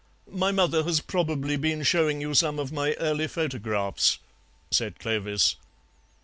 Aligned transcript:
"My 0.31 0.51
mother 0.51 0.81
has 0.81 0.99
probably 0.99 1.57
been 1.57 1.83
showing 1.83 2.21
you 2.21 2.33
some 2.33 2.57
of 2.57 2.71
my 2.71 2.93
early 2.93 3.27
photographs," 3.27 4.17
said 4.71 4.97
Clovis. 4.97 5.57